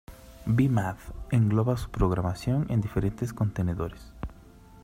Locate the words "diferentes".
2.81-3.33